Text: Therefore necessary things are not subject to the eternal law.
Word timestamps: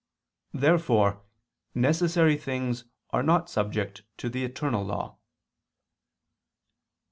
Therefore 0.55 1.21
necessary 1.75 2.35
things 2.35 2.85
are 3.11 3.21
not 3.21 3.51
subject 3.51 4.01
to 4.17 4.29
the 4.29 4.43
eternal 4.43 4.83
law. 4.83 5.19